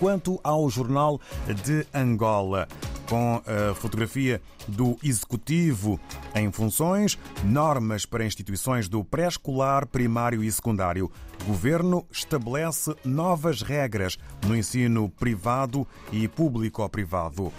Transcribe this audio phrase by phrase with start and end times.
[0.00, 1.20] Quanto ao jornal
[1.64, 2.66] de Angola,
[3.08, 5.98] com a fotografia do Executivo
[6.34, 11.10] em funções, normas para instituições do pré-escolar, primário e secundário.
[11.46, 17.52] Governo estabelece novas regras no ensino privado e público-privado.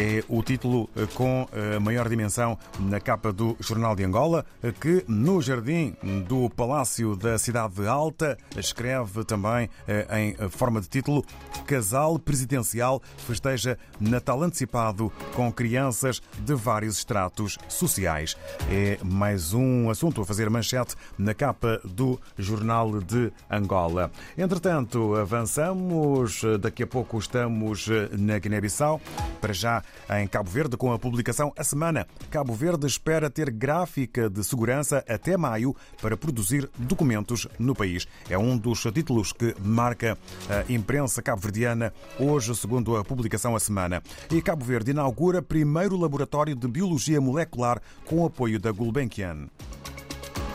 [0.00, 4.70] É o título eh, com eh, maior dimensão na capa do Jornal de Angola, eh,
[4.70, 5.96] que no jardim
[6.28, 11.24] do Palácio da Cidade Alta escreve também em forma de título
[11.66, 18.36] Casal Presidencial festeja Natal antecipado com crianças de vários estratos sociais.
[18.70, 24.12] É mais um assunto a fazer manchete na capa do Jornal de Angola.
[24.36, 26.42] Entretanto, avançamos.
[26.60, 29.00] Daqui a pouco estamos na Guiné-Bissau.
[29.40, 29.82] Para já
[30.18, 32.06] em Cabo Verde com a publicação A Semana.
[32.30, 38.06] Cabo Verde espera ter gráfica de segurança até maio para produzir documentos no país.
[38.30, 40.16] É um dos títulos que marca
[40.48, 44.02] a imprensa cabo-verdiana hoje, segundo a publicação A Semana.
[44.30, 49.48] E Cabo Verde inaugura primeiro laboratório de biologia molecular com apoio da Gulbenkian.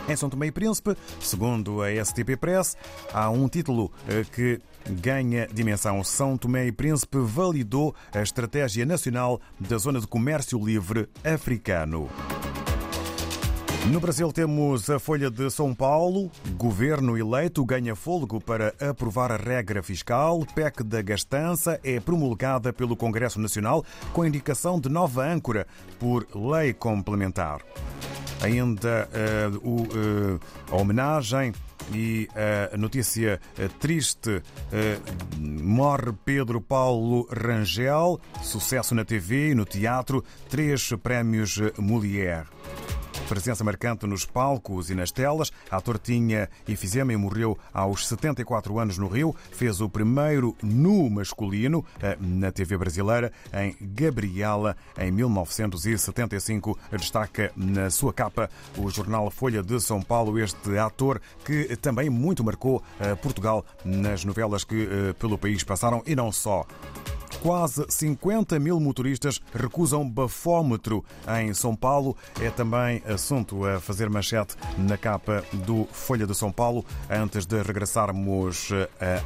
[0.08, 2.76] Em São Tomé e Príncipe, segundo a STP Press,
[3.12, 4.60] há um título eh, que
[5.00, 6.04] ganha dimensão.
[6.04, 12.10] São Tomé e Príncipe validou a Estratégia Nacional da Zona de Comércio Livre Africano.
[13.90, 16.30] No Brasil temos a Folha de São Paulo.
[16.56, 20.44] Governo eleito ganha fôlego para aprovar a regra fiscal.
[20.54, 25.66] PEC da gastança é promulgada pelo Congresso Nacional com indicação de nova âncora
[25.98, 27.60] por lei complementar.
[28.44, 30.40] Ainda uh, o, uh,
[30.70, 31.52] a homenagem
[31.92, 32.28] e
[32.72, 33.38] a notícia
[33.78, 34.42] triste:
[35.38, 42.46] morre Pedro Paulo Rangel, sucesso na TV e no teatro, três prémios Molière.
[43.28, 45.50] Presença marcante nos palcos e nas telas.
[45.70, 49.34] A ator tinha efizema e morreu aos 74 anos no Rio.
[49.50, 56.78] Fez o primeiro nu masculino eh, na TV brasileira em Gabriela em 1975.
[56.92, 62.44] Destaca na sua capa o jornal Folha de São Paulo este ator que também muito
[62.44, 66.66] marcou eh, Portugal nas novelas que eh, pelo país passaram e não só.
[67.44, 71.04] Quase 50 mil motoristas recusam bafómetro
[71.42, 72.16] em São Paulo.
[72.40, 77.60] É também assunto a fazer manchete na capa do Folha de São Paulo antes de
[77.60, 78.70] regressarmos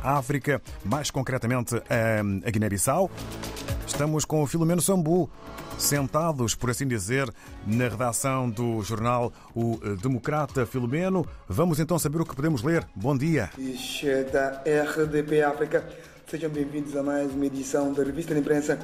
[0.03, 3.09] à África, mais concretamente a Guiné-Bissau.
[3.87, 5.31] Estamos com o Filomeno Sambu,
[5.79, 7.33] sentados, por assim dizer,
[7.65, 11.25] na redação do jornal O Democrata Filomeno.
[11.49, 12.85] Vamos então saber o que podemos ler.
[12.97, 13.49] Bom dia.
[14.33, 15.89] Da RDP África.
[16.31, 18.79] Sejam bem-vindos a mais uma edição da revista de imprensa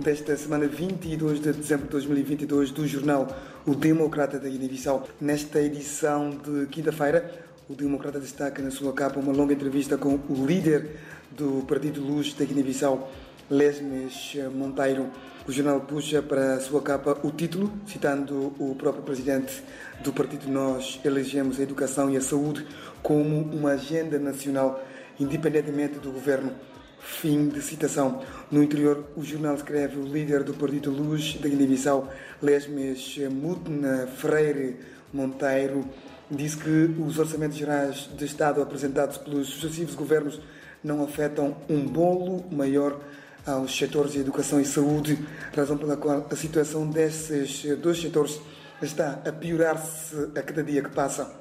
[0.00, 3.28] desta semana 22 de dezembro de 2022 do jornal
[3.64, 5.06] O Democrata da Guiné-Bissau.
[5.20, 7.32] Nesta edição de quinta-feira,
[7.68, 10.96] o Democrata destaca na sua capa uma longa entrevista com o líder
[11.30, 13.08] do Partido Luz da Guiné-Bissau,
[13.48, 15.08] Lesmes Monteiro.
[15.46, 19.62] O jornal puxa para a sua capa o título, citando o próprio presidente
[20.02, 22.66] do partido Nós elegemos a educação e a saúde
[23.04, 24.84] como uma agenda nacional,
[25.20, 26.52] independentemente do governo.
[27.00, 28.22] Fim de citação.
[28.50, 32.12] No interior, o jornal escreve o líder do Partido Luz da Guiné-Bissau,
[32.42, 34.76] Lesmes Mutna Freire
[35.12, 35.84] Monteiro,
[36.30, 40.40] disse que os orçamentos gerais de Estado apresentados pelos sucessivos governos
[40.82, 43.00] não afetam um bolo maior
[43.46, 45.18] aos setores de educação e saúde,
[45.56, 48.40] razão pela qual a situação desses dois setores
[48.82, 51.32] está a piorar-se a cada dia que passa.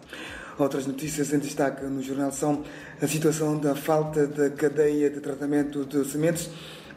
[0.58, 2.64] Outras notícias em destaque no jornal são
[3.00, 6.50] a situação da falta da cadeia de tratamento de sementes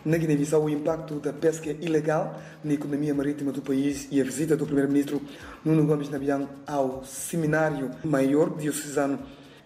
[0.03, 4.57] na Guiné-Bissau, o impacto da pesca ilegal na economia marítima do país e a visita
[4.57, 5.21] do primeiro-ministro
[5.63, 9.19] Nuno Gomes Nabian ao Seminário Maior Diocesano,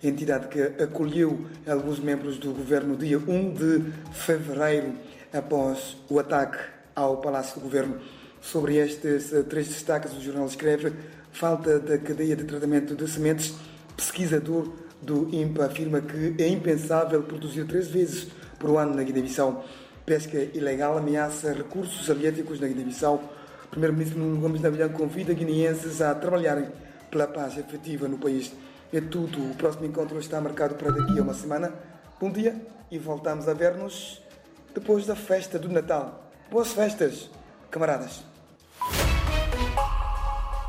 [0.03, 4.95] entidade que acolheu alguns membros do governo dia 1 de fevereiro
[5.33, 6.59] após o ataque
[6.97, 8.01] ao Palácio do Governo.
[8.41, 10.93] Sobre estes três destaques, o jornal escreve
[11.31, 13.55] falta da cadeia de tratamento de sementes
[13.97, 14.69] pesquisador
[15.01, 19.65] do INPA afirma que é impensável produzir três vezes por ano na Guiné-Bissau.
[20.07, 23.23] Pesca ilegal ameaça recursos haliéticos na Guiné-Bissau.
[23.71, 26.69] Primeiro-ministro Nuno Gomes Nabilhão convida guineenses a trabalharem
[27.11, 28.53] pela paz efetiva no país.
[28.93, 29.51] É tudo.
[29.51, 31.73] O próximo encontro está marcado para daqui a uma semana.
[32.21, 32.55] Bom dia
[32.91, 34.23] e voltamos a ver-nos
[34.75, 36.31] depois da festa do Natal.
[36.51, 37.31] Boas festas,
[37.71, 38.34] camaradas!